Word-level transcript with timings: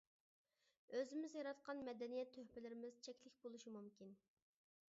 ئۆزىمىز 0.99 1.35
ياراتقان 1.39 1.83
مەدەنىيەت 1.89 2.33
تۆھپىلىرىمىز 2.39 2.99
چەكلىك 3.09 3.39
بولۇشى 3.45 3.75
مۇمكىن. 3.79 4.19